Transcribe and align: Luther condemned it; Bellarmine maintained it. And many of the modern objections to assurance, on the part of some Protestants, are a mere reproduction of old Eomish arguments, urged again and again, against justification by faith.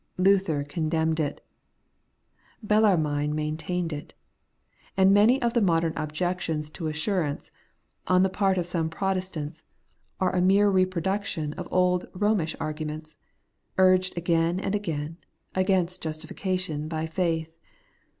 Luther 0.17 0.63
condemned 0.63 1.19
it; 1.19 1.45
Bellarmine 2.63 3.35
maintained 3.35 3.93
it. 3.93 4.15
And 4.97 5.13
many 5.13 5.39
of 5.43 5.53
the 5.53 5.61
modern 5.61 5.93
objections 5.95 6.71
to 6.71 6.87
assurance, 6.87 7.51
on 8.07 8.23
the 8.23 8.27
part 8.29 8.57
of 8.57 8.65
some 8.65 8.89
Protestants, 8.89 9.61
are 10.19 10.35
a 10.35 10.41
mere 10.41 10.71
reproduction 10.71 11.53
of 11.53 11.67
old 11.69 12.11
Eomish 12.13 12.55
arguments, 12.59 13.15
urged 13.77 14.17
again 14.17 14.59
and 14.59 14.73
again, 14.73 15.17
against 15.53 16.01
justification 16.01 16.87
by 16.87 17.05
faith. 17.05 17.55